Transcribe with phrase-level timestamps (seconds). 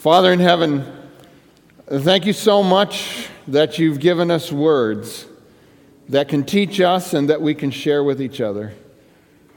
[0.00, 0.90] Father in heaven,
[1.86, 5.26] thank you so much that you've given us words
[6.08, 8.72] that can teach us and that we can share with each other.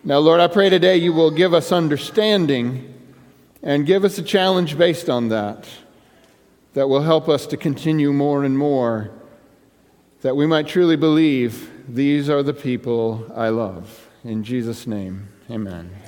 [0.04, 2.94] Now, Lord, I pray today you will give us understanding
[3.62, 5.66] and give us a challenge based on that
[6.74, 9.12] that will help us to continue more and more,
[10.24, 14.10] that we might truly believe these are the people I love.
[14.26, 16.03] In Jesus' name, amen.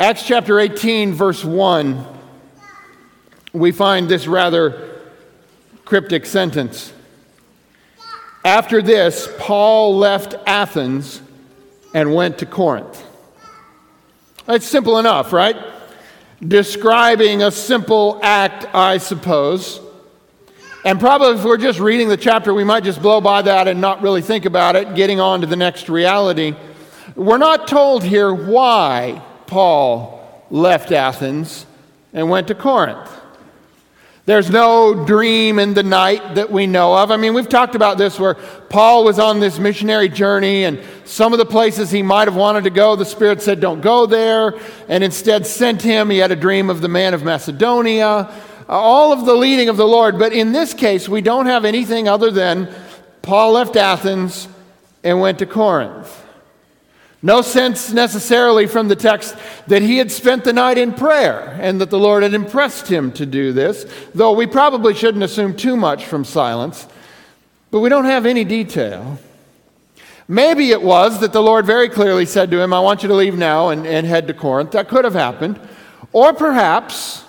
[0.00, 2.06] Acts chapter 18, verse 1,
[3.52, 4.98] we find this rather
[5.84, 6.90] cryptic sentence.
[8.42, 11.20] After this, Paul left Athens
[11.92, 13.04] and went to Corinth.
[14.48, 15.58] It's simple enough, right?
[16.40, 19.82] Describing a simple act, I suppose.
[20.82, 23.82] And probably if we're just reading the chapter, we might just blow by that and
[23.82, 26.56] not really think about it, getting on to the next reality.
[27.16, 31.66] We're not told here why Paul left Athens
[32.12, 33.10] and went to Corinth.
[34.24, 37.10] There's no dream in the night that we know of.
[37.10, 41.32] I mean, we've talked about this where Paul was on this missionary journey, and some
[41.32, 44.54] of the places he might have wanted to go, the Spirit said, Don't go there,
[44.88, 46.10] and instead sent him.
[46.10, 48.32] He had a dream of the man of Macedonia, uh,
[48.68, 50.16] all of the leading of the Lord.
[50.16, 52.72] But in this case, we don't have anything other than
[53.22, 54.46] Paul left Athens
[55.02, 56.19] and went to Corinth.
[57.22, 61.80] No sense necessarily from the text that he had spent the night in prayer and
[61.80, 63.84] that the Lord had impressed him to do this,
[64.14, 66.88] though we probably shouldn't assume too much from silence.
[67.70, 69.18] But we don't have any detail.
[70.26, 73.14] Maybe it was that the Lord very clearly said to him, I want you to
[73.14, 74.70] leave now and, and head to Corinth.
[74.70, 75.60] That could have happened.
[76.12, 77.24] Or perhaps,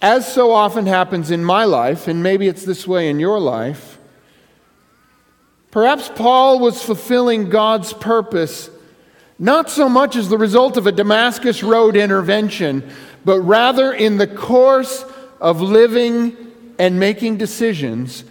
[0.00, 3.91] as so often happens in my life, and maybe it's this way in your life,
[5.72, 8.70] Perhaps Paul was fulfilling God's purpose
[9.42, 12.88] not so much as the result of a Damascus Road intervention,
[13.24, 15.04] but rather in the course
[15.40, 16.36] of living
[16.78, 18.22] and making decisions,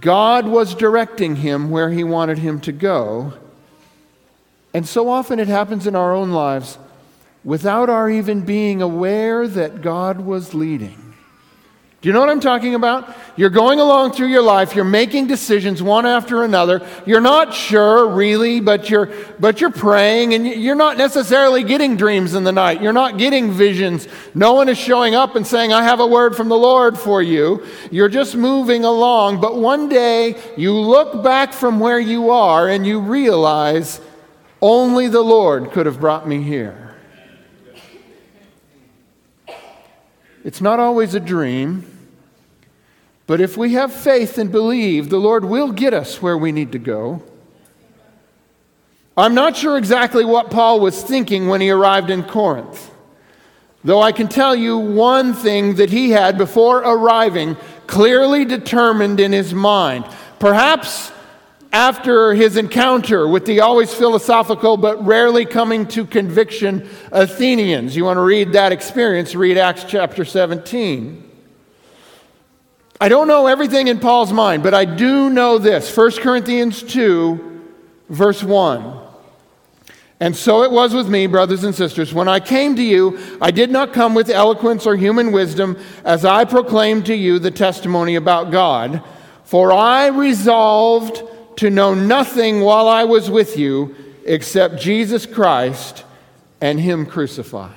[0.00, 3.34] God was directing him where he wanted him to go.
[4.74, 6.76] And so often it happens in our own lives
[7.44, 11.07] without our even being aware that God was leading.
[12.00, 13.12] Do you know what I'm talking about?
[13.34, 16.86] You're going along through your life, you're making decisions one after another.
[17.06, 19.10] You're not sure really, but you're
[19.40, 22.80] but you're praying and you're not necessarily getting dreams in the night.
[22.80, 24.06] You're not getting visions.
[24.32, 27.20] No one is showing up and saying, "I have a word from the Lord for
[27.20, 32.68] you." You're just moving along, but one day you look back from where you are
[32.68, 34.00] and you realize
[34.62, 36.87] only the Lord could have brought me here.
[40.44, 41.84] It's not always a dream,
[43.26, 46.72] but if we have faith and believe, the Lord will get us where we need
[46.72, 47.22] to go.
[49.16, 52.90] I'm not sure exactly what Paul was thinking when he arrived in Corinth,
[53.82, 57.56] though I can tell you one thing that he had before arriving
[57.88, 60.04] clearly determined in his mind.
[60.38, 61.10] Perhaps
[61.72, 67.94] after his encounter with the always philosophical but rarely coming to conviction Athenians.
[67.94, 69.34] You want to read that experience?
[69.34, 71.24] Read Acts chapter 17.
[73.00, 77.62] I don't know everything in Paul's mind, but I do know this 1 Corinthians 2,
[78.08, 79.00] verse 1.
[80.20, 82.12] And so it was with me, brothers and sisters.
[82.12, 86.24] When I came to you, I did not come with eloquence or human wisdom as
[86.24, 89.00] I proclaimed to you the testimony about God,
[89.44, 91.22] for I resolved
[91.58, 96.04] to know nothing while I was with you except Jesus Christ
[96.60, 97.74] and Him crucified.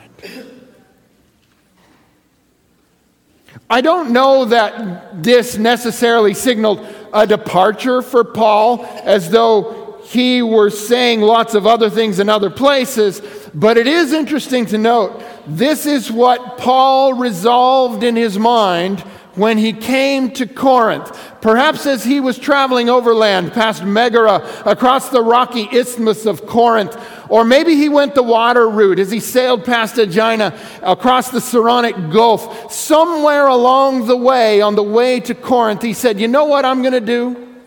[3.70, 10.70] I don't know that this necessarily signaled a departure for Paul, as though he were
[10.70, 13.22] saying lots of other things in other places,
[13.54, 19.04] but it is interesting to note this is what Paul resolved in his mind
[19.42, 21.20] when he came to Corinth.
[21.42, 26.96] Perhaps as he was traveling overland past Megara, across the rocky isthmus of Corinth,
[27.28, 32.12] or maybe he went the water route as he sailed past Aegina across the Saronic
[32.12, 32.72] Gulf.
[32.72, 36.84] Somewhere along the way, on the way to Corinth, he said, You know what I'm
[36.84, 37.58] going to do?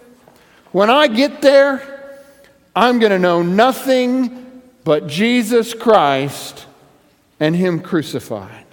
[0.70, 1.82] When I get there,
[2.77, 6.67] I'm going to know nothing but Jesus Christ
[7.41, 8.64] and Him crucified.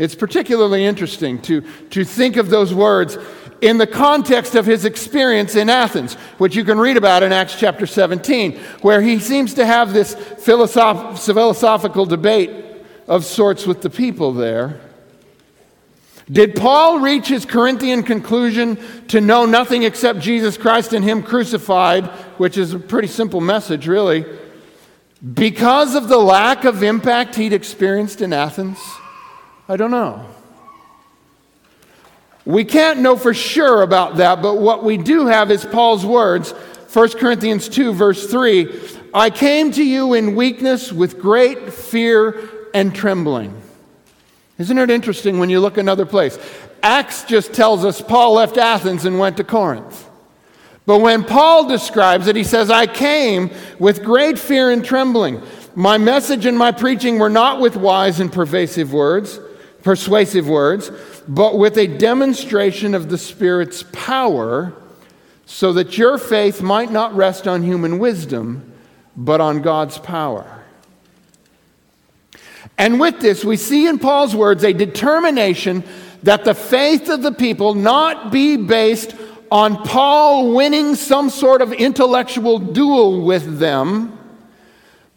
[0.00, 1.60] It's particularly interesting to,
[1.90, 3.18] to think of those words
[3.60, 7.54] in the context of his experience in Athens, which you can read about in Acts
[7.58, 12.50] chapter 17, where he seems to have this philosoph- philosophical debate
[13.06, 14.80] of sorts with the people there.
[16.32, 22.06] Did Paul reach his Corinthian conclusion to know nothing except Jesus Christ and Him crucified,
[22.38, 24.24] which is a pretty simple message, really?
[25.34, 28.78] because of the lack of impact he'd experienced in Athens?
[29.70, 30.26] I don't know.
[32.44, 36.50] We can't know for sure about that, but what we do have is Paul's words
[36.92, 38.68] 1 Corinthians 2, verse 3
[39.14, 43.62] I came to you in weakness with great fear and trembling.
[44.58, 46.36] Isn't it interesting when you look another place?
[46.82, 50.08] Acts just tells us Paul left Athens and went to Corinth.
[50.84, 55.40] But when Paul describes it, he says, I came with great fear and trembling.
[55.76, 59.38] My message and my preaching were not with wise and pervasive words,
[59.82, 60.90] persuasive words,
[61.26, 64.72] but with a demonstration of the Spirit's power,
[65.46, 68.72] so that your faith might not rest on human wisdom,
[69.16, 70.62] but on God's power.
[72.78, 75.84] And with this, we see in Paul's words a determination
[76.22, 79.14] that the faith of the people not be based
[79.50, 84.16] on Paul winning some sort of intellectual duel with them,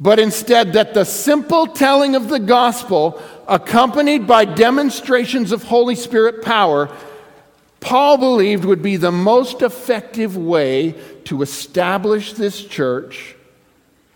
[0.03, 6.43] but instead that the simple telling of the gospel, accompanied by demonstrations of Holy Spirit
[6.43, 6.93] power,
[7.79, 10.91] Paul believed would be the most effective way
[11.23, 13.33] to establish this church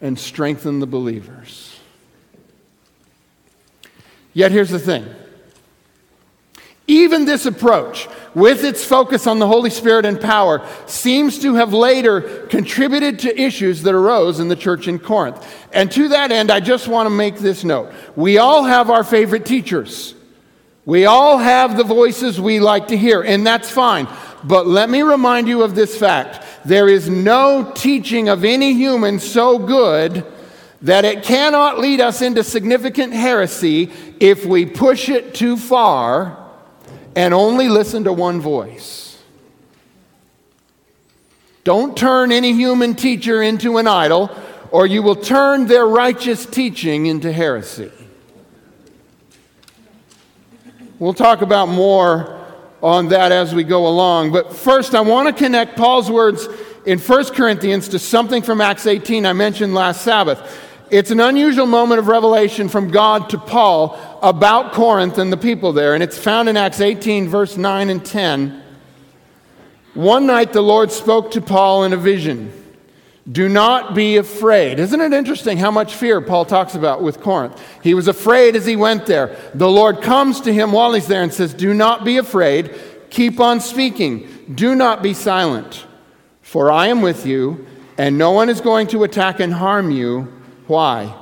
[0.02, 1.80] and strengthen the believers.
[4.34, 5.06] Yet here's the thing
[6.88, 11.74] even this approach, with its focus on the Holy Spirit and power, seems to have
[11.74, 15.46] later contributed to issues that arose in the church in Corinth.
[15.74, 17.92] And to that end, I just want to make this note.
[18.16, 20.16] We all have our favorite teachers.
[20.86, 24.08] We all have the voices we like to hear, and that's fine.
[24.46, 29.20] But let me remind you of this fact there is no teaching of any human
[29.20, 30.26] so good
[30.84, 33.92] that it cannot lead us into significant heresy
[34.22, 36.47] if we push it too far
[37.18, 39.20] and only listen to one voice.
[41.64, 44.30] Don't turn any human teacher into an idol,
[44.70, 47.92] or you will turn their righteous teaching into heresy.
[51.00, 52.46] We'll talk about more
[52.84, 54.32] on that as we go along.
[54.32, 56.48] But first, I want to connect Paul's words
[56.86, 60.67] in 1 Corinthians to something from Acts 18 I mentioned last Sabbath.
[60.90, 65.74] It's an unusual moment of revelation from God to Paul about Corinth and the people
[65.74, 68.64] there, and it's found in Acts 18, verse 9 and 10.
[69.94, 72.54] One night the Lord spoke to Paul in a vision.
[73.30, 74.80] Do not be afraid.
[74.80, 77.62] Isn't it interesting how much fear Paul talks about with Corinth?
[77.84, 79.36] He was afraid as he went there.
[79.54, 82.74] The Lord comes to him while he's there and says, Do not be afraid.
[83.10, 84.30] Keep on speaking.
[84.54, 85.86] Do not be silent.
[86.42, 87.68] For I am with you,
[87.98, 90.32] and no one is going to attack and harm you
[90.68, 91.14] why?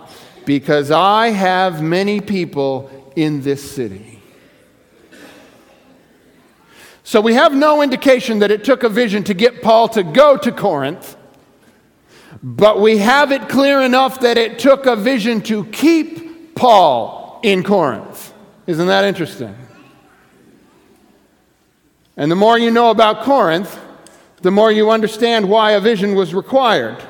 [0.46, 4.22] Because I have many people in this city.
[7.04, 10.38] So we have no indication that it took a vision to get Paul to go
[10.38, 11.16] to Corinth,
[12.42, 17.64] but we have it clear enough that it took a vision to keep Paul in
[17.64, 18.34] Corinth.
[18.66, 19.56] Isn't that interesting?
[22.18, 23.80] And the more you know about Corinth,
[24.42, 27.04] the more you understand why a vision was required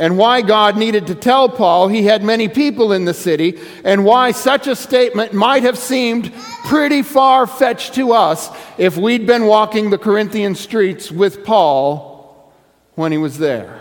[0.00, 4.02] and why God needed to tell Paul he had many people in the city, and
[4.02, 6.32] why such a statement might have seemed
[6.64, 8.48] pretty far fetched to us
[8.78, 12.50] if we'd been walking the Corinthian streets with Paul
[12.94, 13.78] when he was there.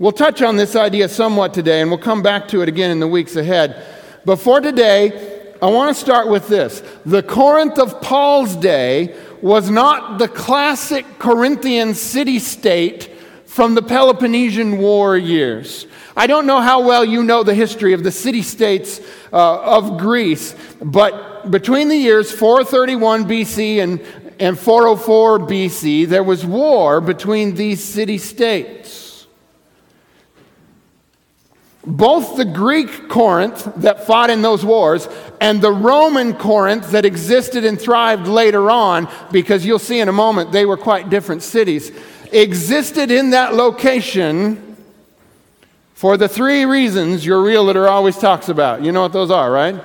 [0.00, 2.98] We'll touch on this idea somewhat today, and we'll come back to it again in
[2.98, 3.80] the weeks ahead.
[4.24, 6.82] But for today, I want to start with this.
[7.06, 13.10] The Corinth of Paul's day was not the classic Corinthian city state
[13.52, 15.86] from the Peloponnesian War years.
[16.16, 18.98] I don't know how well you know the history of the city states
[19.30, 24.00] uh, of Greece, but between the years 431 BC and,
[24.40, 29.26] and 404 BC, there was war between these city states.
[31.84, 35.08] Both the Greek Corinth that fought in those wars
[35.42, 40.12] and the Roman Corinth that existed and thrived later on, because you'll see in a
[40.12, 41.92] moment they were quite different cities
[42.32, 44.76] existed in that location
[45.94, 48.82] for the three reasons your realtor always talks about.
[48.82, 49.80] You know what those are, right?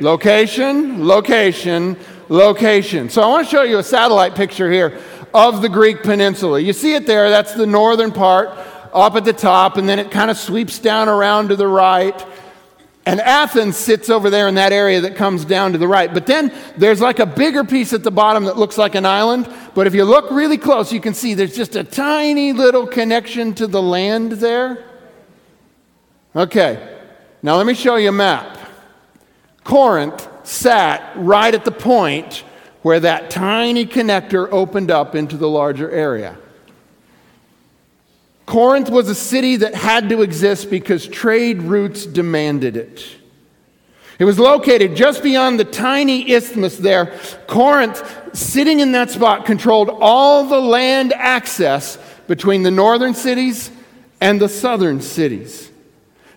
[0.00, 1.96] Location, location,
[2.28, 3.10] location.
[3.10, 5.00] So I want to show you a satellite picture here
[5.34, 6.60] of the Greek peninsula.
[6.60, 8.50] You see it there, that's the northern part
[8.92, 12.14] up at the top, and then it kind of sweeps down around to the right.
[13.06, 16.12] And Athens sits over there in that area that comes down to the right.
[16.12, 19.48] But then there's like a bigger piece at the bottom that looks like an island.
[19.74, 23.54] But if you look really close, you can see there's just a tiny little connection
[23.54, 24.84] to the land there.
[26.34, 26.98] Okay,
[27.44, 28.58] now let me show you a map.
[29.62, 32.42] Corinth sat right at the point
[32.82, 36.36] where that tiny connector opened up into the larger area.
[38.46, 43.04] Corinth was a city that had to exist because trade routes demanded it.
[44.18, 47.18] It was located just beyond the tiny isthmus there.
[47.48, 53.70] Corinth, sitting in that spot, controlled all the land access between the northern cities
[54.20, 55.70] and the southern cities.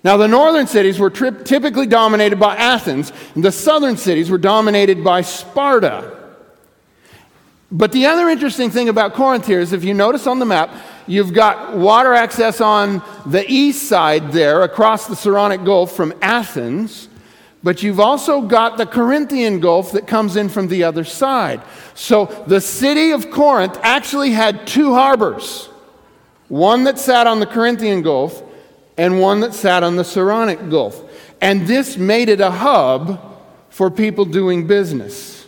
[0.04, 4.38] Now, the northern cities were tri- typically dominated by Athens, and the southern cities were
[4.38, 6.18] dominated by Sparta.
[7.72, 10.72] But the other interesting thing about Corinth here is if you notice on the map,
[11.10, 17.10] you've got water access on the east side there across the Saronic Gulf from Athens,
[17.64, 21.62] but you've also got the Corinthian Gulf that comes in from the other side.
[21.96, 25.66] So the city of Corinth actually had two harbors
[26.48, 28.42] one that sat on the Corinthian Gulf
[28.98, 31.04] and one that sat on the Saronic Gulf.
[31.42, 33.22] And this made it a hub
[33.70, 35.39] for people doing business.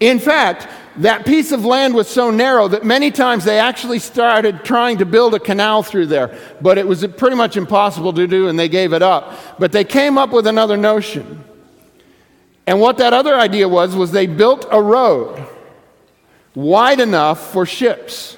[0.00, 4.64] In fact, that piece of land was so narrow that many times they actually started
[4.64, 8.48] trying to build a canal through there, but it was pretty much impossible to do
[8.48, 9.32] and they gave it up.
[9.58, 11.44] But they came up with another notion.
[12.66, 15.46] And what that other idea was was they built a road
[16.54, 18.36] wide enough for ships.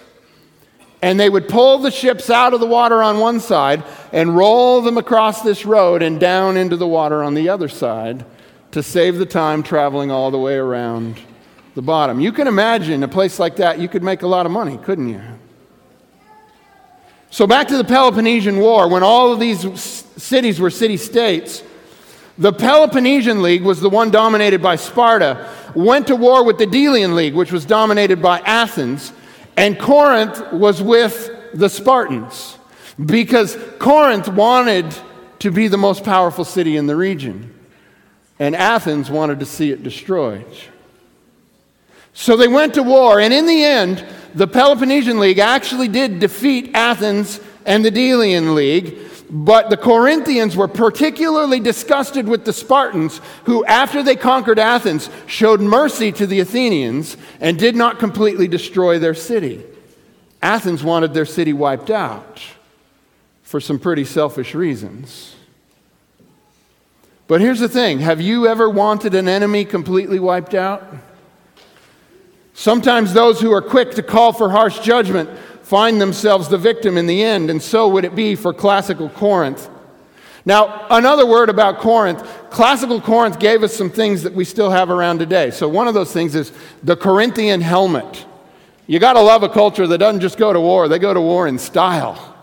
[1.03, 4.81] And they would pull the ships out of the water on one side and roll
[4.81, 8.25] them across this road and down into the water on the other side
[8.71, 11.21] to save the time traveling all the way around
[11.75, 12.21] the bottom.
[12.21, 15.09] You can imagine a place like that, you could make a lot of money, couldn't
[15.09, 15.21] you?
[17.31, 21.64] So, back to the Peloponnesian War, when all of these cities were city states,
[22.38, 27.16] the Peloponnesian League was the one dominated by Sparta, went to war with the Delian
[27.16, 29.12] League, which was dominated by Athens,
[29.57, 32.59] and Corinth was with the Spartans
[33.04, 34.87] because Corinth wanted
[35.40, 37.52] to be the most powerful city in the region,
[38.38, 40.47] and Athens wanted to see it destroyed.
[42.14, 44.04] So they went to war, and in the end,
[44.35, 48.99] the Peloponnesian League actually did defeat Athens and the Delian League,
[49.30, 55.61] but the Corinthians were particularly disgusted with the Spartans, who, after they conquered Athens, showed
[55.61, 59.64] mercy to the Athenians and did not completely destroy their city.
[60.40, 62.40] Athens wanted their city wiped out
[63.42, 65.35] for some pretty selfish reasons.
[67.26, 70.85] But here's the thing have you ever wanted an enemy completely wiped out?
[72.55, 75.29] Sometimes those who are quick to call for harsh judgment
[75.63, 79.69] find themselves the victim in the end, and so would it be for classical Corinth.
[80.47, 84.89] Now, another word about Corinth classical Corinth gave us some things that we still have
[84.89, 85.51] around today.
[85.51, 88.25] So, one of those things is the Corinthian helmet.
[88.87, 91.21] You got to love a culture that doesn't just go to war, they go to
[91.21, 92.37] war in style.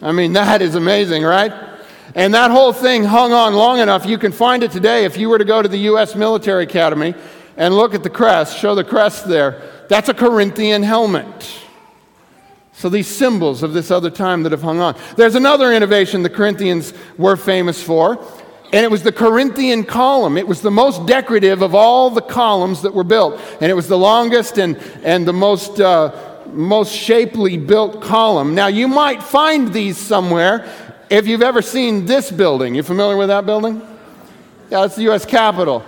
[0.00, 1.52] I mean, that is amazing, right?
[2.14, 4.06] And that whole thing hung on long enough.
[4.06, 6.14] You can find it today if you were to go to the U.S.
[6.14, 7.14] Military Academy
[7.56, 9.62] and look at the crest, show the crest there.
[9.88, 11.60] That's a Corinthian helmet.
[12.72, 14.96] So these symbols of this other time that have hung on.
[15.16, 18.24] There's another innovation the Corinthians were famous for,
[18.72, 20.38] and it was the Corinthian column.
[20.38, 23.86] It was the most decorative of all the columns that were built, and it was
[23.86, 28.54] the longest and, and the most, uh, most shapely built column.
[28.54, 30.66] Now, you might find these somewhere
[31.10, 32.74] if you've ever seen this building.
[32.74, 33.82] You familiar with that building?
[34.70, 35.26] Yeah, it's the U.S.
[35.26, 35.84] Capitol.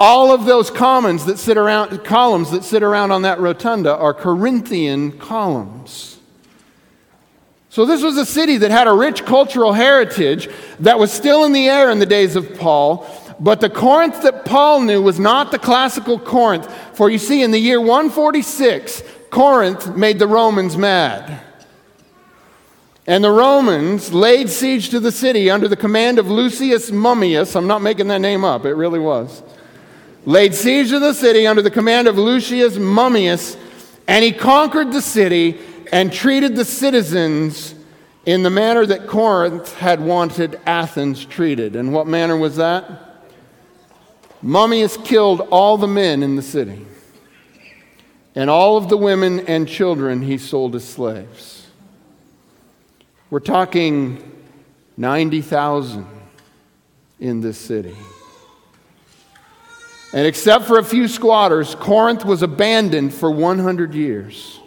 [0.00, 4.14] All of those columns that sit around, columns that sit around on that rotunda are
[4.14, 6.18] Corinthian columns.
[7.70, 10.48] So, this was a city that had a rich cultural heritage
[10.80, 13.06] that was still in the air in the days of Paul.
[13.40, 16.72] But the Corinth that Paul knew was not the classical Corinth.
[16.94, 21.40] For you see, in the year 146, Corinth made the Romans mad.
[23.06, 27.54] And the Romans laid siege to the city under the command of Lucius Mummius.
[27.56, 29.42] I'm not making that name up, it really was
[30.24, 33.56] laid siege to the city under the command of Lucius Mummius,
[34.06, 35.58] and he conquered the city
[35.92, 37.74] and treated the citizens
[38.26, 41.76] in the manner that Corinth had wanted Athens treated.
[41.76, 43.26] And what manner was that?
[44.42, 46.86] Mummius killed all the men in the city,
[48.34, 51.66] and all of the women and children he sold as slaves.
[53.30, 54.32] We're talking
[54.96, 56.06] 90,000
[57.20, 57.96] in this city.
[60.12, 64.58] And except for a few squatters, Corinth was abandoned for 100 years.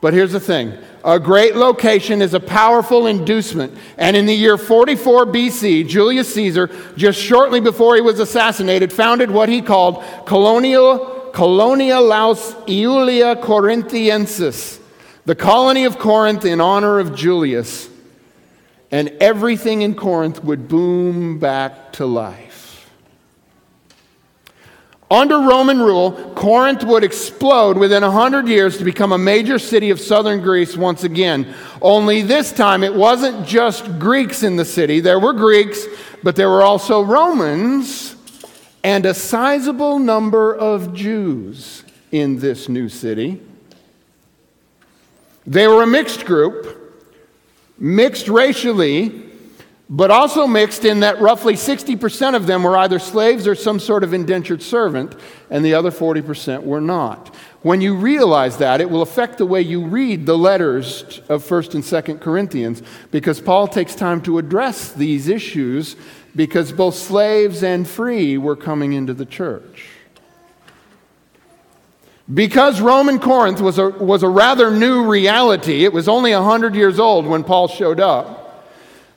[0.00, 3.76] But here's the thing a great location is a powerful inducement.
[3.96, 9.30] And in the year 44 BC, Julius Caesar, just shortly before he was assassinated, founded
[9.30, 10.98] what he called Colonia,
[11.32, 14.78] Colonia Laus Iulia Corinthiensis,
[15.24, 17.88] the colony of Corinth in honor of Julius.
[18.90, 22.43] And everything in Corinth would boom back to life.
[25.14, 30.00] Under Roman rule, Corinth would explode within 100 years to become a major city of
[30.00, 31.54] southern Greece once again.
[31.80, 34.98] Only this time, it wasn't just Greeks in the city.
[34.98, 35.86] There were Greeks,
[36.24, 38.16] but there were also Romans
[38.82, 43.40] and a sizable number of Jews in this new city.
[45.46, 46.92] They were a mixed group,
[47.78, 49.30] mixed racially,
[49.90, 54.02] but also mixed in that roughly 60% of them were either slaves or some sort
[54.02, 55.14] of indentured servant,
[55.50, 57.34] and the other 40% were not.
[57.62, 61.74] When you realize that, it will affect the way you read the letters of 1st
[61.74, 65.96] and 2nd Corinthians, because Paul takes time to address these issues
[66.34, 69.88] because both slaves and free were coming into the church.
[72.32, 76.98] Because Roman Corinth was a, was a rather new reality, it was only 100 years
[76.98, 78.43] old when Paul showed up.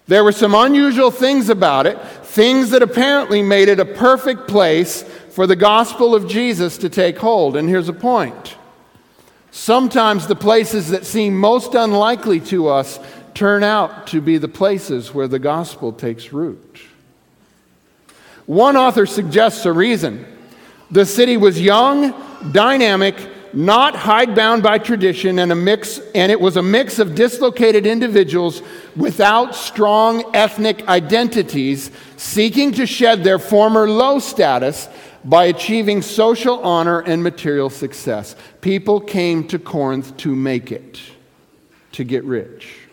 [0.08, 5.04] There were some unusual things about it, things that apparently made it a perfect place
[5.32, 7.58] for the gospel of Jesus to take hold.
[7.58, 8.56] And here's a point
[9.52, 13.00] sometimes the places that seem most unlikely to us
[13.34, 16.82] turn out to be the places where the gospel takes root.
[18.46, 20.26] One author suggests a reason.
[20.90, 22.14] The city was young,
[22.52, 23.16] dynamic,
[23.54, 28.62] not hidebound by tradition, and, a mix, and it was a mix of dislocated individuals
[28.96, 34.88] without strong ethnic identities seeking to shed their former low status
[35.24, 38.36] by achieving social honor and material success.
[38.62, 41.00] People came to Corinth to make it,
[41.92, 42.87] to get rich.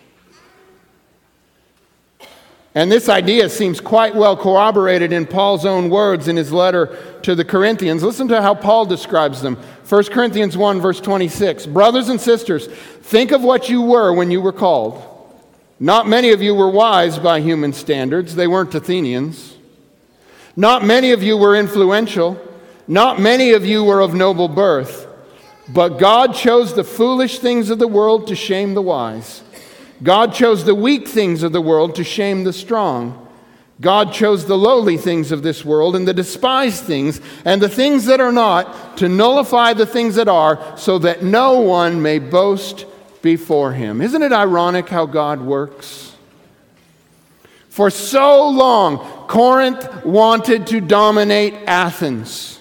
[2.74, 7.36] And this idea seems quite well corroborated in Paul's own words in his letter to
[7.36, 8.02] the Corinthians.
[8.02, 9.56] Listen to how Paul describes them.
[9.88, 11.66] 1 Corinthians 1, verse 26.
[11.66, 15.02] Brothers and sisters, think of what you were when you were called.
[15.78, 19.56] Not many of you were wise by human standards, they weren't Athenians.
[20.56, 22.40] Not many of you were influential.
[22.86, 25.06] Not many of you were of noble birth.
[25.68, 29.42] But God chose the foolish things of the world to shame the wise.
[30.02, 33.20] God chose the weak things of the world to shame the strong.
[33.80, 38.06] God chose the lowly things of this world and the despised things and the things
[38.06, 42.86] that are not to nullify the things that are, so that no one may boast
[43.20, 44.00] before him.
[44.00, 46.14] Isn't it ironic how God works?
[47.68, 52.53] For so long, Corinth wanted to dominate Athens.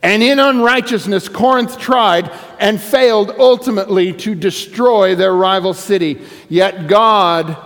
[0.00, 6.22] And in unrighteousness, Corinth tried and failed ultimately to destroy their rival city.
[6.48, 7.56] Yet God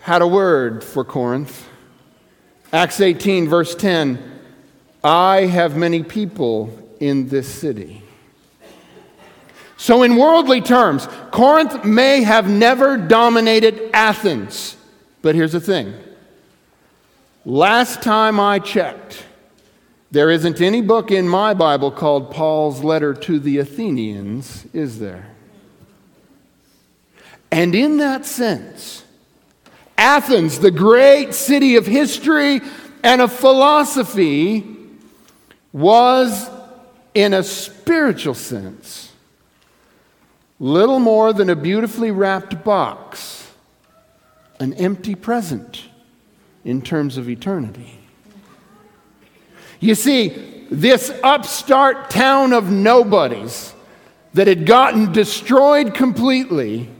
[0.00, 1.68] had a word for Corinth.
[2.72, 4.40] Acts 18, verse 10
[5.02, 8.02] I have many people in this city.
[9.76, 14.76] So, in worldly terms, Corinth may have never dominated Athens.
[15.22, 15.94] But here's the thing
[17.44, 19.24] last time I checked,
[20.10, 25.34] there isn't any book in my Bible called Paul's letter to the Athenians, is there?
[27.50, 29.04] And in that sense,
[29.96, 32.60] Athens, the great city of history
[33.02, 34.64] and of philosophy,
[35.72, 36.48] was,
[37.14, 39.12] in a spiritual sense,
[40.58, 43.50] little more than a beautifully wrapped box,
[44.58, 45.84] an empty present
[46.64, 47.97] in terms of eternity.
[49.80, 53.74] You see, this upstart town of nobodies
[54.34, 56.90] that had gotten destroyed completely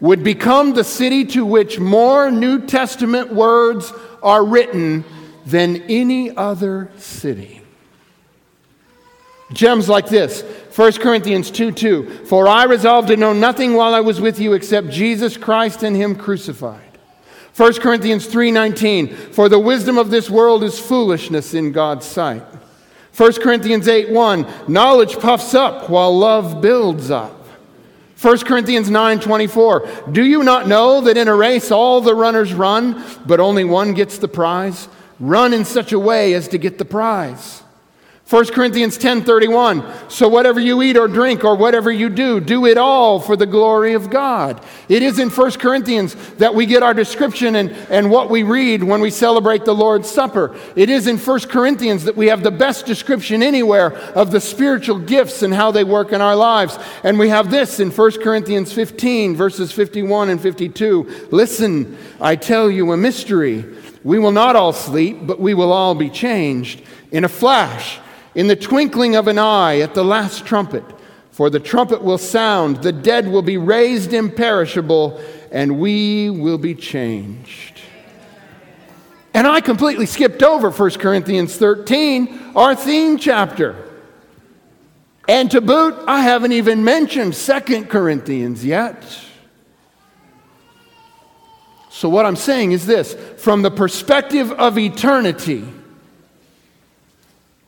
[0.00, 5.04] would become the city to which more New Testament words are written
[5.46, 7.62] than any other city.
[9.52, 10.42] Gems like this
[10.74, 12.24] 1 Corinthians 2 2.
[12.26, 15.94] For I resolved to know nothing while I was with you except Jesus Christ and
[15.94, 16.91] Him crucified.
[17.56, 22.42] 1 Corinthians 3:19 For the wisdom of this world is foolishness in God's sight.
[23.16, 27.46] 1 Corinthians 8:1 Knowledge puffs up while love builds up.
[28.20, 33.02] 1 Corinthians 9:24 Do you not know that in a race all the runners run
[33.26, 34.88] but only one gets the prize?
[35.20, 37.61] Run in such a way as to get the prize.
[38.32, 42.78] 1 Corinthians 10:31 So whatever you eat or drink or whatever you do do it
[42.78, 44.58] all for the glory of God.
[44.88, 48.84] It is in 1 Corinthians that we get our description and, and what we read
[48.84, 50.56] when we celebrate the Lord's Supper.
[50.76, 54.98] It is in 1 Corinthians that we have the best description anywhere of the spiritual
[54.98, 56.78] gifts and how they work in our lives.
[57.04, 61.28] And we have this in 1 Corinthians 15 verses 51 and 52.
[61.30, 63.66] Listen, I tell you a mystery.
[64.04, 67.98] We will not all sleep, but we will all be changed in a flash
[68.34, 70.84] in the twinkling of an eye at the last trumpet.
[71.32, 76.74] For the trumpet will sound, the dead will be raised imperishable, and we will be
[76.74, 77.80] changed.
[79.34, 83.76] And I completely skipped over 1 Corinthians 13, our theme chapter.
[85.26, 89.02] And to boot, I haven't even mentioned 2 Corinthians yet.
[91.90, 95.64] So, what I'm saying is this from the perspective of eternity,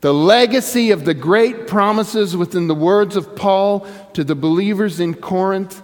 [0.05, 5.15] the legacy of the great promises within the words of Paul to the believers in
[5.15, 5.81] Corinth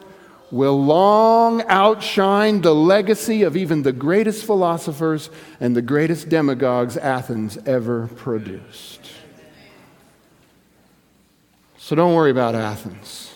[0.51, 7.57] will long outshine the legacy of even the greatest philosophers and the greatest demagogues Athens
[7.65, 9.01] ever produced.
[11.79, 13.33] So don't worry about Athens,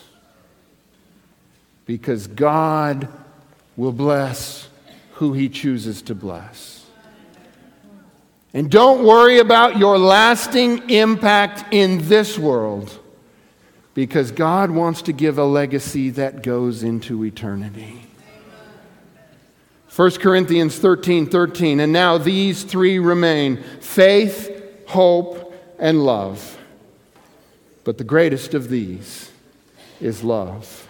[1.87, 3.07] because God
[3.75, 4.69] will bless
[5.13, 6.84] who He chooses to bless.
[8.55, 12.97] And don't worry about your lasting impact in this world
[13.93, 18.01] because God wants to give a legacy that goes into eternity.
[19.93, 24.49] 1 Corinthians 13 13, and now these three remain faith,
[24.87, 26.57] hope, and love.
[27.83, 29.33] But the greatest of these
[29.99, 30.87] is love.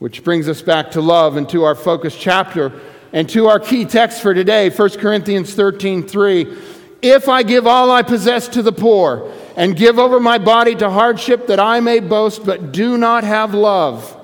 [0.00, 2.72] Which brings us back to love and to our focus chapter
[3.14, 6.58] and to our key text for today, 1 Corinthians 13 3.
[7.00, 10.90] If I give all I possess to the poor, and give over my body to
[10.90, 14.20] hardship that I may boast, but do not have love,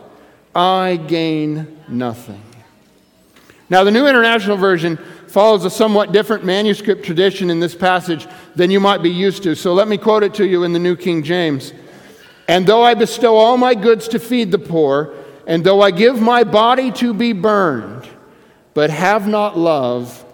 [0.54, 2.42] I gain nothing.
[3.68, 4.96] Now, the New International Version
[5.28, 8.26] follows a somewhat different manuscript tradition in this passage
[8.56, 9.54] than you might be used to.
[9.54, 11.72] So let me quote it to you in the New King James.
[12.48, 15.14] And though I bestow all my goods to feed the poor,
[15.46, 18.08] and though I give my body to be burned,
[18.74, 20.24] but have not love,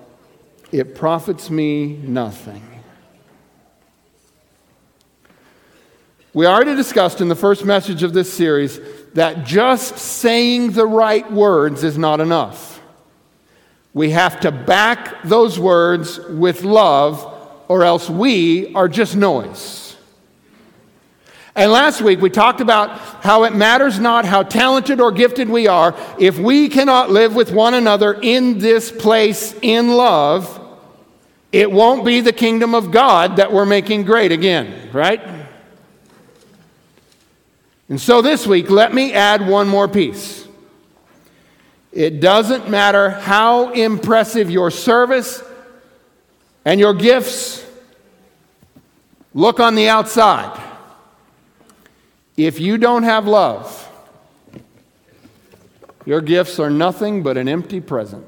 [0.73, 2.63] it profits me nothing.
[6.35, 8.79] We already discussed in the first message of this series
[9.15, 12.83] that just saying the right words is not enough.
[13.95, 17.33] We have to back those words with love,
[17.69, 19.86] or else we are just noise.
[21.57, 22.91] And last week we talked about
[23.25, 27.51] how it matters not how talented or gifted we are if we cannot live with
[27.51, 30.61] one another in this place in love,
[31.53, 35.23] it won't be the kingdom of God that we're making great again, right?
[37.89, 40.47] And so this week, let me add one more piece.
[41.91, 45.43] It doesn't matter how impressive your service
[46.67, 47.65] and your gifts
[49.33, 50.66] look on the outside.
[52.37, 53.91] If you don't have love,
[56.05, 58.27] your gifts are nothing but an empty present.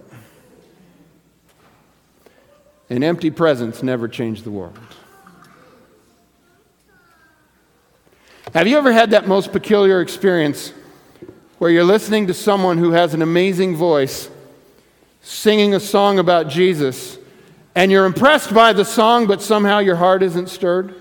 [2.90, 4.78] An empty presents never change the world.
[8.54, 10.72] Have you ever had that most peculiar experience
[11.58, 14.30] where you're listening to someone who has an amazing voice
[15.20, 17.18] singing a song about Jesus
[17.74, 20.94] and you're impressed by the song, but somehow your heart isn't stirred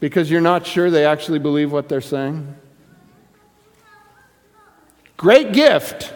[0.00, 2.54] because you're not sure they actually believe what they're saying?
[5.16, 6.12] Great gift,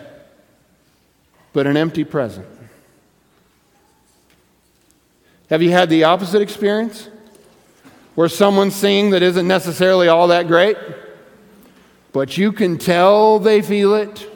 [1.52, 2.46] but an empty present.
[5.50, 7.10] Have you had the opposite experience?
[8.14, 10.76] where someone's singing that isn't necessarily all that great,
[12.12, 14.30] but you can tell they feel it.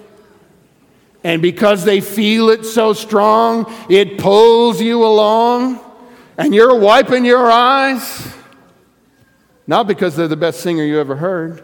[1.25, 5.81] And because they feel it so strong, it pulls you along,
[6.37, 8.35] and you're wiping your eyes.
[9.69, 11.63] Not because they're the best singer you ever heard,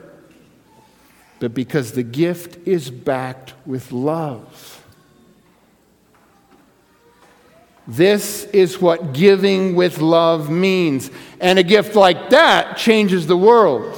[1.40, 4.84] but because the gift is backed with love.
[7.88, 11.10] This is what giving with love means.
[11.40, 13.96] And a gift like that changes the world.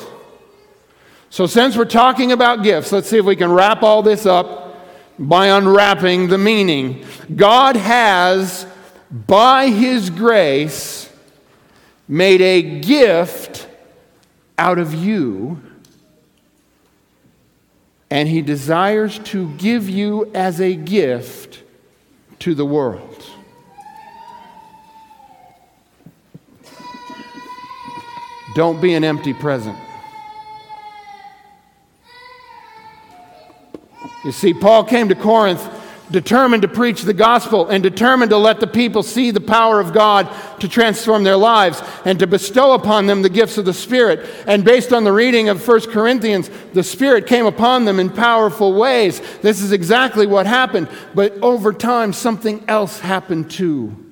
[1.28, 4.86] So, since we're talking about gifts, let's see if we can wrap all this up
[5.18, 7.04] by unwrapping the meaning.
[7.34, 8.66] God has,
[9.10, 11.12] by His grace,
[12.08, 13.65] made a gift
[14.58, 15.62] out of you,
[18.10, 21.62] and He desires to give you as a gift
[22.40, 23.24] to the world.
[28.54, 29.76] Don't be an empty present.
[34.24, 35.62] You see, Paul came to Corinth
[36.10, 39.92] determined to preach the gospel and determined to let the people see the power of
[39.92, 40.28] God
[40.60, 44.28] to transform their lives and to bestow upon them the gifts of the Spirit.
[44.46, 48.74] And based on the reading of 1 Corinthians, the Spirit came upon them in powerful
[48.74, 49.20] ways.
[49.42, 50.88] This is exactly what happened.
[51.14, 54.04] But over time, something else happened too.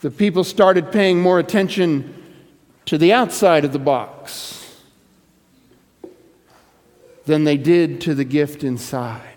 [0.00, 2.22] The people started paying more attention
[2.86, 4.82] to the outside of the box
[7.24, 9.33] than they did to the gift inside.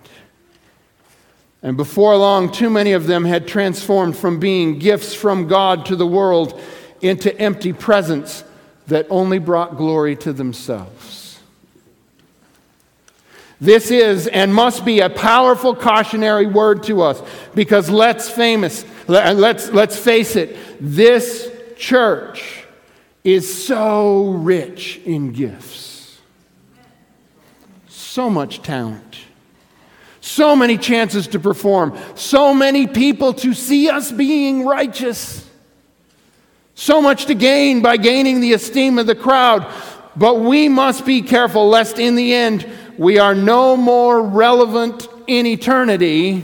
[1.63, 5.96] And before long, too many of them had transformed from being gifts from God to
[5.96, 6.60] the world
[7.02, 8.43] into empty presents
[8.88, 11.39] that only brought glory to themselves.
[13.60, 17.22] This is and must be a powerful cautionary word to us
[17.56, 22.65] because let's famous uh, let's let's face it this church
[23.24, 26.20] is so rich in gifts.
[27.88, 29.07] So much talent.
[30.28, 31.98] So many chances to perform.
[32.16, 35.50] So many people to see us being righteous.
[36.76, 39.66] So much to gain by gaining the esteem of the crowd.
[40.18, 45.46] But we must be careful lest in the end we are no more relevant in
[45.46, 46.44] eternity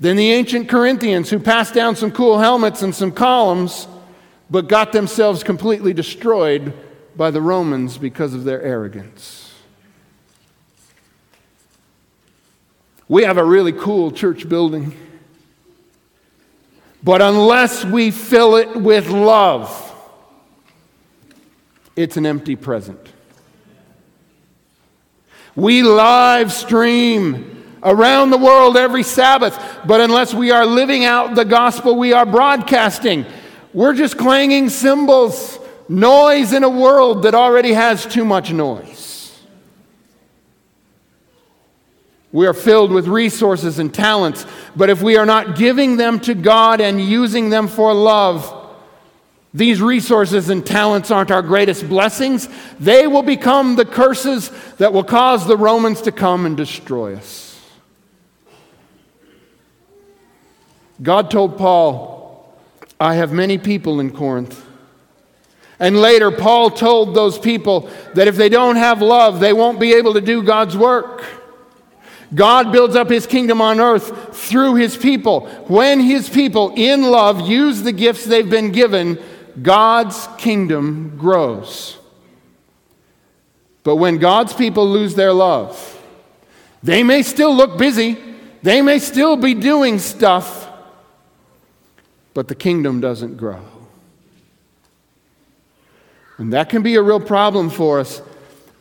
[0.00, 3.86] than the ancient Corinthians who passed down some cool helmets and some columns
[4.48, 6.72] but got themselves completely destroyed
[7.16, 9.47] by the Romans because of their arrogance.
[13.08, 14.96] We have a really cool church building.
[17.02, 19.84] But unless we fill it with love,
[21.96, 23.00] it's an empty present.
[25.56, 31.44] We live stream around the world every Sabbath, but unless we are living out the
[31.44, 33.24] gospel we are broadcasting,
[33.72, 39.17] we're just clanging cymbals, noise in a world that already has too much noise.
[42.30, 44.44] We are filled with resources and talents,
[44.76, 48.54] but if we are not giving them to God and using them for love,
[49.54, 52.48] these resources and talents aren't our greatest blessings.
[52.78, 57.46] They will become the curses that will cause the Romans to come and destroy us.
[61.00, 62.54] God told Paul,
[63.00, 64.64] I have many people in Corinth.
[65.80, 69.94] And later, Paul told those people that if they don't have love, they won't be
[69.94, 71.24] able to do God's work.
[72.34, 75.46] God builds up his kingdom on earth through his people.
[75.66, 79.18] When his people, in love, use the gifts they've been given,
[79.62, 81.98] God's kingdom grows.
[83.82, 86.02] But when God's people lose their love,
[86.82, 88.18] they may still look busy,
[88.62, 90.68] they may still be doing stuff,
[92.34, 93.62] but the kingdom doesn't grow.
[96.36, 98.22] And that can be a real problem for us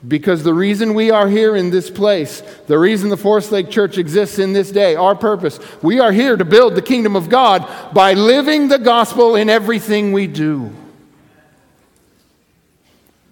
[0.06, 3.98] because the reason we are here in this place, the reason the Forest Lake Church
[3.98, 7.68] exists in this day, our purpose, we are here to build the kingdom of God
[7.94, 10.72] by living the gospel in everything we do.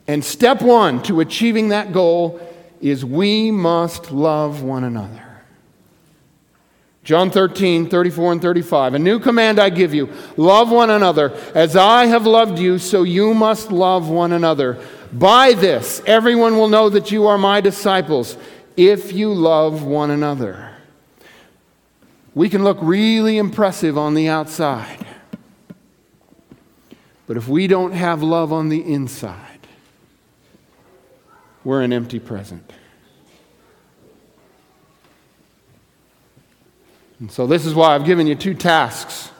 [0.07, 2.39] And step one to achieving that goal
[2.81, 5.23] is we must love one another.
[7.03, 8.95] John 13, 34 and 35.
[8.95, 11.33] A new command I give you love one another.
[11.53, 14.83] As I have loved you, so you must love one another.
[15.15, 18.35] By this, everyone will know that you are my disciples
[18.75, 20.75] if you love one another.
[22.33, 25.05] We can look really impressive on the outside,
[27.27, 29.59] but if we don't have love on the inside,
[31.63, 32.73] we're an empty present.
[37.21, 39.31] And so, this is why I've given you two tasks.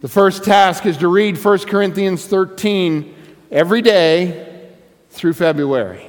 [0.00, 3.14] The first task is to read 1 Corinthians 13
[3.50, 4.46] every day
[5.20, 6.08] through February.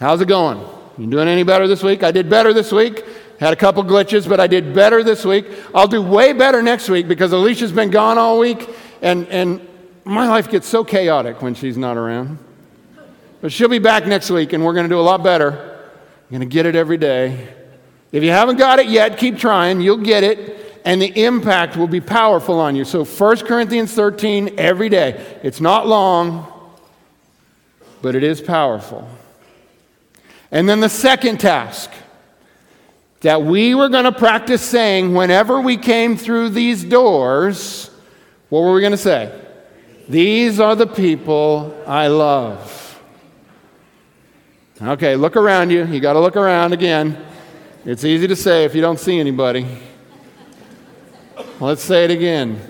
[0.00, 0.58] How's it going?
[0.98, 2.02] You doing any better this week?
[2.02, 3.04] I did better this week.
[3.38, 5.46] Had a couple glitches, but I did better this week.
[5.72, 8.68] I'll do way better next week because Alicia's been gone all week,
[9.02, 9.66] and, and
[10.04, 12.38] my life gets so chaotic when she's not around.
[13.40, 15.50] But she'll be back next week, and we're going to do a lot better.
[15.52, 17.54] I'm going to get it every day.
[18.10, 19.80] If you haven't got it yet, keep trying.
[19.80, 22.84] You'll get it, and the impact will be powerful on you.
[22.84, 25.38] So, 1 Corinthians 13 every day.
[25.44, 26.53] It's not long,
[28.04, 29.08] but it is powerful.
[30.50, 31.90] And then the second task
[33.22, 37.88] that we were going to practice saying whenever we came through these doors,
[38.50, 39.34] what were we going to say?
[40.06, 43.00] These are the people I love.
[44.82, 45.86] Okay, look around you.
[45.86, 47.16] You got to look around again.
[47.86, 49.66] It's easy to say if you don't see anybody.
[51.58, 52.60] Let's say it again.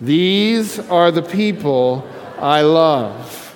[0.00, 2.04] These are the people
[2.40, 3.51] I love.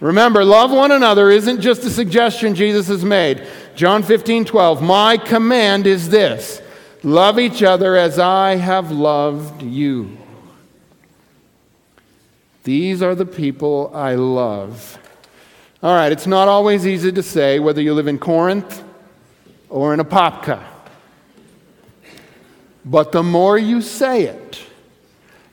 [0.00, 3.46] Remember, love one another isn't just a suggestion Jesus has made.
[3.74, 4.82] John 15, 12.
[4.82, 6.60] My command is this
[7.02, 10.16] love each other as I have loved you.
[12.64, 14.98] These are the people I love.
[15.82, 18.82] All right, it's not always easy to say whether you live in Corinth
[19.68, 20.64] or in Apopka.
[22.86, 24.62] But the more you say it,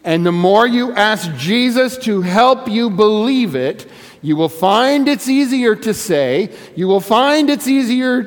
[0.04, 3.90] and the more you ask Jesus to help you believe it,
[4.22, 8.24] you will find it's easier to say, you will find it's easier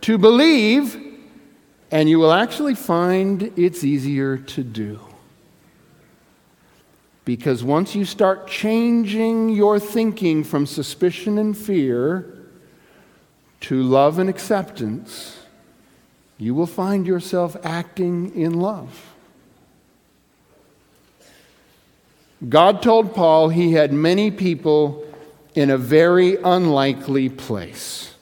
[0.00, 1.02] to believe,
[1.90, 5.00] And you will actually find it's easier to do.
[7.24, 12.32] Because once you start changing your thinking from suspicion and fear
[13.62, 15.38] to love and acceptance,
[16.38, 19.14] you will find yourself acting in love.
[22.48, 25.05] God told Paul he had many people
[25.56, 28.14] in a very unlikely place.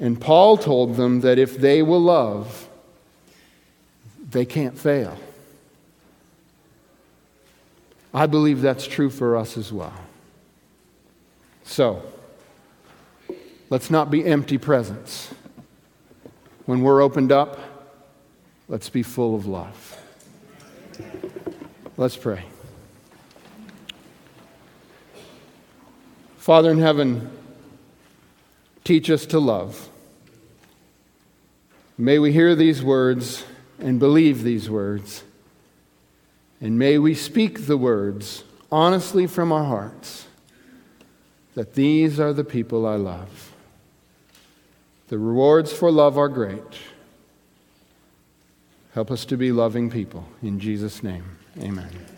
[0.00, 2.68] And Paul told them that if they will love,
[4.30, 5.16] they can't fail.
[8.12, 9.94] I believe that's true for us as well.
[11.62, 12.02] So,
[13.68, 15.32] let's not be empty presents.
[16.66, 17.60] When we're opened up,
[18.68, 19.96] let's be full of love.
[21.96, 22.49] Let's pray.
[26.50, 27.30] Father in heaven,
[28.82, 29.88] teach us to love.
[31.96, 33.44] May we hear these words
[33.78, 35.22] and believe these words.
[36.60, 40.26] And may we speak the words honestly from our hearts
[41.54, 43.52] that these are the people I love.
[45.06, 46.80] The rewards for love are great.
[48.94, 50.26] Help us to be loving people.
[50.42, 52.09] In Jesus' name, amen.